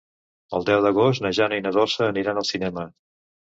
[0.59, 2.91] El deu d'agost na Jana i na Dolça aniran al cinema.